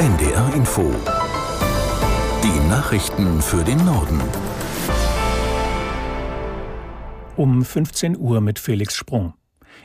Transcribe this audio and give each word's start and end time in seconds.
NDR 0.00 0.54
Info. 0.54 0.90
Die 2.42 2.68
Nachrichten 2.70 3.42
für 3.42 3.62
den 3.62 3.76
Norden. 3.84 4.18
Um 7.36 7.62
15 7.62 8.16
Uhr 8.16 8.40
mit 8.40 8.58
Felix 8.58 8.96
Sprung. 8.96 9.34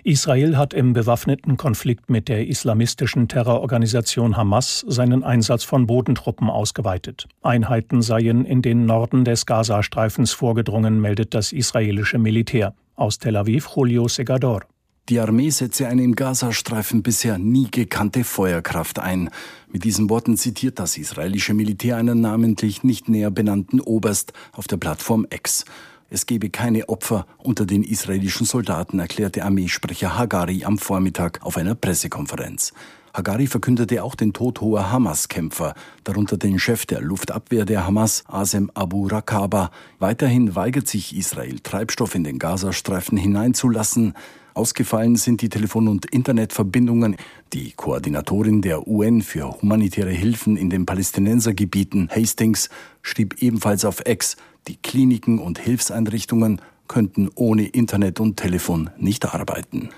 Israel 0.05 0.55
hat 0.55 0.73
im 0.73 0.93
bewaffneten 0.93 1.57
Konflikt 1.57 2.09
mit 2.09 2.29
der 2.29 2.47
islamistischen 2.47 3.28
Terrororganisation 3.28 4.38
Hamas 4.38 4.86
seinen 4.88 5.25
Einsatz 5.25 5.65
von 5.65 5.86
Bodentruppen 5.86 6.50
ausgeweitet. 6.50 7.27
Einheiten 7.41 8.02
seien 8.02 8.45
in 8.45 8.61
den 8.61 8.86
Norden 8.86 9.25
des 9.25 9.45
Gazastreifens 9.45 10.32
vorgedrungen, 10.32 11.02
meldet 11.02 11.34
das 11.34 11.52
israelische 11.52 12.20
Militär. 12.20 12.73
Aus 12.95 13.20
Tel 13.20 13.36
Aviv 13.36 13.68
Julio 13.75 14.07
Segador. 14.07 14.61
Die 15.07 15.19
Armee 15.19 15.51
setze 15.51 15.87
eine 15.87 16.03
im 16.03 16.15
Gazastreifen 16.15 17.03
bisher 17.03 17.37
nie 17.37 17.69
gekannte 17.69 18.23
Feuerkraft 18.23 18.97
ein. 18.97 19.29
Mit 19.71 19.83
diesen 19.83 20.09
Worten 20.09 20.36
zitiert 20.36 20.79
das 20.79 20.97
israelische 20.97 21.54
Militär 21.54 21.97
einen 21.97 22.21
namentlich 22.21 22.83
nicht 22.83 23.07
näher 23.07 23.29
benannten 23.29 23.79
Oberst 23.79 24.33
auf 24.51 24.65
der 24.65 24.77
Plattform 24.77 25.27
X. 25.29 25.65
Es 26.10 26.25
gebe 26.25 26.49
keine 26.49 26.89
Opfer 26.89 27.27
unter 27.37 27.68
den 27.68 27.83
israelischen 27.83 28.47
Soldaten, 28.47 28.97
erklärte 28.97 29.43
Armeesprecher 29.43 30.18
Hagari 30.18 30.65
am 30.65 30.79
Vormittag 30.79 31.39
auf 31.43 31.57
einer 31.57 31.75
Pressekonferenz. 31.75 32.73
Hagari 33.13 33.45
verkündete 33.45 34.03
auch 34.03 34.16
den 34.16 34.33
Tod 34.33 34.59
hoher 34.59 34.91
Hamas-Kämpfer, 34.91 35.75
darunter 36.03 36.38
den 36.38 36.58
Chef 36.58 36.88
der 36.88 37.02
Luftabwehr 37.02 37.66
der 37.66 37.85
Hamas, 37.85 38.23
Asem 38.27 38.72
Abu 38.73 39.05
Rakaba. 39.05 39.69
Weiterhin 39.99 40.55
weigert 40.55 40.88
sich 40.88 41.16
Israel, 41.16 41.59
Treibstoff 41.59 42.16
in 42.16 42.23
den 42.23 42.39
Gazastreifen 42.39 43.19
hineinzulassen. 43.19 44.16
Ausgefallen 44.55 45.17
sind 45.17 45.41
die 45.41 45.50
Telefon- 45.50 45.89
und 45.89 46.05
Internetverbindungen. 46.05 47.17
Die 47.52 47.73
Koordinatorin 47.73 48.61
der 48.61 48.88
UN 48.88 49.22
für 49.22 49.61
humanitäre 49.61 50.11
Hilfen 50.11 50.55
in 50.55 50.69
den 50.69 50.86
Palästinensergebieten, 50.86 52.09
Hastings, 52.09 52.69
schrieb 53.02 53.41
ebenfalls 53.41 53.83
auf 53.83 54.02
X, 54.07 54.38
die 54.69 54.77
Kliniken 54.77 55.39
und 55.39 55.59
Hilfseinrichtungen 55.59 56.61
könnten 56.88 57.30
ohne 57.35 57.67
Internet 57.67 58.21
und 58.21 58.38
Telefon 58.38 58.89
nicht 58.97 59.25
arbeiten. 59.25 59.89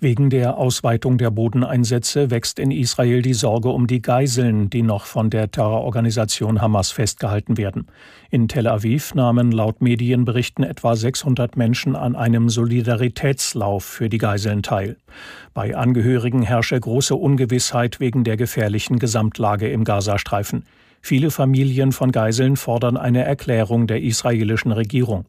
Wegen 0.00 0.30
der 0.30 0.58
Ausweitung 0.58 1.18
der 1.18 1.32
Bodeneinsätze 1.32 2.30
wächst 2.30 2.60
in 2.60 2.70
Israel 2.70 3.20
die 3.20 3.34
Sorge 3.34 3.70
um 3.70 3.88
die 3.88 4.00
Geiseln, 4.00 4.70
die 4.70 4.82
noch 4.82 5.06
von 5.06 5.28
der 5.28 5.50
Terrororganisation 5.50 6.62
Hamas 6.62 6.92
festgehalten 6.92 7.56
werden. 7.58 7.88
In 8.30 8.46
Tel 8.46 8.68
Aviv 8.68 9.16
nahmen 9.16 9.50
laut 9.50 9.82
Medienberichten 9.82 10.62
etwa 10.62 10.94
600 10.94 11.56
Menschen 11.56 11.96
an 11.96 12.14
einem 12.14 12.48
Solidaritätslauf 12.48 13.82
für 13.82 14.08
die 14.08 14.18
Geiseln 14.18 14.62
teil. 14.62 14.96
Bei 15.52 15.76
Angehörigen 15.76 16.42
herrsche 16.42 16.78
große 16.78 17.16
Ungewissheit 17.16 17.98
wegen 17.98 18.22
der 18.22 18.36
gefährlichen 18.36 19.00
Gesamtlage 19.00 19.68
im 19.68 19.82
Gazastreifen. 19.82 20.64
Viele 21.00 21.32
Familien 21.32 21.90
von 21.90 22.12
Geiseln 22.12 22.56
fordern 22.56 22.96
eine 22.96 23.24
Erklärung 23.24 23.88
der 23.88 24.00
israelischen 24.00 24.70
Regierung. 24.70 25.24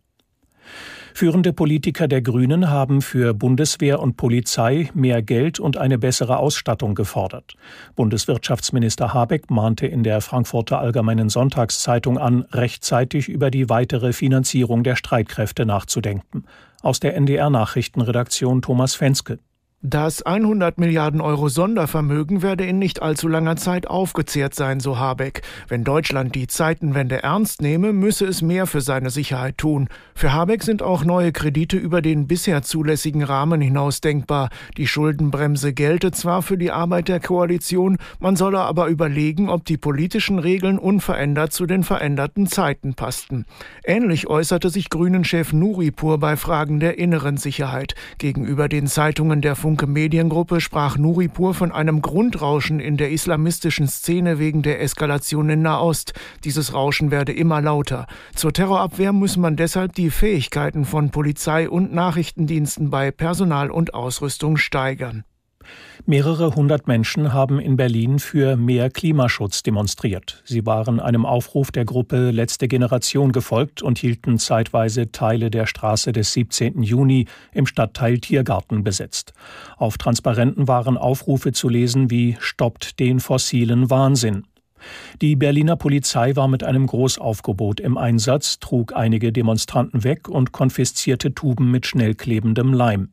Führende 1.19 1.51
Politiker 1.51 2.07
der 2.07 2.21
Grünen 2.21 2.69
haben 2.69 3.01
für 3.01 3.33
Bundeswehr 3.33 3.99
und 3.99 4.15
Polizei 4.15 4.89
mehr 4.93 5.21
Geld 5.21 5.59
und 5.59 5.75
eine 5.75 5.97
bessere 5.97 6.37
Ausstattung 6.37 6.95
gefordert. 6.95 7.55
Bundeswirtschaftsminister 7.97 9.13
Habeck 9.13 9.51
mahnte 9.51 9.85
in 9.85 10.03
der 10.03 10.21
Frankfurter 10.21 10.79
Allgemeinen 10.79 11.27
Sonntagszeitung 11.27 12.17
an, 12.17 12.45
rechtzeitig 12.53 13.27
über 13.27 13.51
die 13.51 13.67
weitere 13.67 14.13
Finanzierung 14.13 14.85
der 14.85 14.95
Streitkräfte 14.95 15.65
nachzudenken. 15.65 16.45
Aus 16.83 17.01
der 17.01 17.17
NDR 17.17 17.49
Nachrichtenredaktion 17.49 18.61
Thomas 18.61 18.95
Fenske. 18.95 19.39
Das 19.81 20.23
100 20.23 20.77
Milliarden 20.77 21.21
Euro 21.21 21.47
Sondervermögen 21.47 22.41
werde 22.41 22.65
in 22.65 22.79
nicht 22.79 23.01
allzu 23.01 23.29
langer 23.29 23.55
Zeit 23.55 23.87
aufgezehrt 23.87 24.53
sein, 24.53 24.81
so 24.81 24.99
Habeck. 24.99 25.41
Wenn 25.69 25.85
Deutschland 25.85 26.35
die 26.35 26.47
Zeitenwende 26.47 27.23
ernst 27.23 27.61
nehme, 27.61 27.93
müsse 27.93 28.25
es 28.25 28.41
mehr 28.41 28.67
für 28.67 28.81
seine 28.81 29.09
Sicherheit 29.09 29.57
tun. 29.57 29.87
Für 30.13 30.33
Habeck 30.33 30.63
sind 30.63 30.83
auch 30.83 31.05
neue 31.05 31.31
Kredite 31.31 31.77
über 31.77 32.01
den 32.01 32.27
bisher 32.27 32.61
zulässigen 32.61 33.23
Rahmen 33.23 33.61
hinaus 33.61 34.01
denkbar. 34.01 34.49
Die 34.75 34.85
Schuldenbremse 34.85 35.71
gelte 35.71 36.11
zwar 36.11 36.41
für 36.41 36.57
die 36.57 36.71
Arbeit 36.71 37.07
der 37.07 37.21
Koalition, 37.21 37.99
man 38.19 38.35
solle 38.35 38.59
aber 38.59 38.87
überlegen, 38.87 39.47
ob 39.47 39.63
die 39.63 39.77
politischen 39.77 40.39
Regeln 40.39 40.77
unverändert 40.77 41.53
zu 41.53 41.65
den 41.65 41.85
veränderten 41.85 42.47
Zeiten 42.47 42.95
passten. 42.95 43.45
Ähnlich 43.85 44.27
äußerte 44.27 44.69
sich 44.69 44.89
Grünen-Chef 44.89 45.53
Nuripur 45.53 46.17
bei 46.17 46.35
Fragen 46.35 46.81
der 46.81 46.97
inneren 46.97 47.37
Sicherheit. 47.37 47.95
Gegenüber 48.17 48.67
den 48.67 48.85
Zeitungen 48.85 49.39
der 49.39 49.55
Funke 49.69 49.85
Mediengruppe 49.85 50.61
sprach 50.61 50.97
Nuripur 50.97 51.53
von 51.53 51.71
einem 51.71 52.01
Grundrauschen 52.01 52.79
in 52.79 52.97
der 52.97 53.11
islamistischen 53.11 53.87
Szene 53.87 54.39
wegen 54.39 54.63
der 54.63 54.81
Eskalation 54.81 55.47
in 55.51 55.61
Nahost. 55.61 56.13
Dieses 56.43 56.73
Rauschen 56.73 57.11
werde 57.11 57.33
immer 57.33 57.61
lauter. 57.61 58.07
Zur 58.33 58.51
Terrorabwehr 58.51 59.13
muss 59.13 59.37
man 59.37 59.57
deshalb 59.57 59.93
die 59.93 60.09
Fähigkeiten 60.09 60.85
von 60.85 61.11
Polizei 61.11 61.69
und 61.69 61.93
Nachrichtendiensten 61.93 62.89
bei 62.89 63.11
Personal 63.11 63.69
und 63.69 63.93
Ausrüstung 63.93 64.57
steigern. 64.57 65.23
Mehrere 66.05 66.55
hundert 66.55 66.87
Menschen 66.87 67.33
haben 67.33 67.59
in 67.59 67.75
Berlin 67.75 68.19
für 68.19 68.57
mehr 68.57 68.89
Klimaschutz 68.89 69.61
demonstriert. 69.61 70.41
Sie 70.45 70.65
waren 70.65 70.99
einem 70.99 71.25
Aufruf 71.25 71.71
der 71.71 71.85
Gruppe 71.85 72.31
Letzte 72.31 72.67
Generation 72.67 73.31
gefolgt 73.31 73.83
und 73.83 73.99
hielten 73.99 74.39
zeitweise 74.39 75.11
Teile 75.11 75.51
der 75.51 75.67
Straße 75.67 76.11
des 76.11 76.33
17. 76.33 76.81
Juni 76.81 77.27
im 77.53 77.67
Stadtteil 77.67 78.17
Tiergarten 78.17 78.83
besetzt. 78.83 79.33
Auf 79.77 79.97
Transparenten 79.97 80.67
waren 80.67 80.97
Aufrufe 80.97 81.51
zu 81.51 81.69
lesen 81.69 82.09
wie 82.09 82.37
Stoppt 82.39 82.99
den 82.99 83.19
fossilen 83.19 83.89
Wahnsinn. 83.89 84.45
Die 85.21 85.35
Berliner 85.35 85.75
Polizei 85.75 86.35
war 86.35 86.47
mit 86.47 86.63
einem 86.63 86.87
Großaufgebot 86.87 87.81
im 87.81 87.97
Einsatz, 87.97 88.59
trug 88.59 88.95
einige 88.95 89.31
Demonstranten 89.33 90.03
weg 90.03 90.29
und 90.29 90.53
konfiszierte 90.53 91.35
Tuben 91.35 91.69
mit 91.69 91.85
schnell 91.85 92.15
klebendem 92.15 92.73
Leim. 92.73 93.09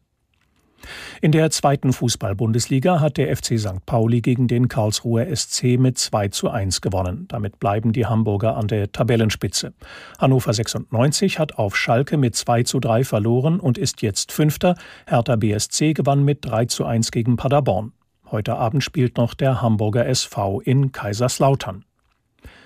In 1.21 1.33
der 1.33 1.51
zweiten 1.51 1.93
Fußball-Bundesliga 1.93 3.01
hat 3.01 3.17
der 3.17 3.37
FC 3.37 3.59
St. 3.59 3.85
Pauli 3.87 4.21
gegen 4.21 4.49
den 4.49 4.69
Karlsruher 4.69 5.27
SC 5.35 5.79
mit 5.79 5.99
2 5.99 6.29
zu 6.29 6.51
1 6.51 6.81
gewonnen. 6.81 7.27
Damit 7.29 7.59
bleiben 7.59 7.93
die 7.93 8.07
Hamburger 8.07 8.57
an 8.57 8.69
der 8.69 8.93
Tabellenspitze. 8.93 9.73
Hannover 10.19 10.53
96 10.53 11.39
hat 11.39 11.59
auf 11.59 11.77
Schalke 11.77 12.17
mit 12.17 12.37
2 12.37 12.63
zu 12.63 12.81
3 12.81 13.05
verloren 13.05 13.61
und 13.61 13.79
ist 13.79 14.03
jetzt 14.03 14.33
Fünfter. 14.33 14.77
Hertha 15.07 15.37
BSC 15.37 15.93
gewann 15.93 16.25
mit 16.25 16.45
3 16.45 16.67
zu 16.67 16.85
1 16.85 17.11
gegen 17.11 17.37
Paderborn. 17.37 17.93
Heute 18.31 18.57
Abend 18.57 18.83
spielt 18.83 19.17
noch 19.17 19.35
der 19.35 19.63
Hamburger 19.63 20.07
SV 20.07 20.61
in 20.61 20.93
Kaiserslautern. 20.93 21.85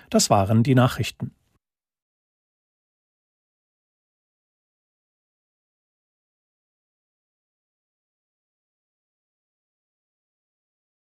Das 0.09 0.29
waren 0.29 0.63
die 0.63 0.75
Nachrichten. 0.75 1.31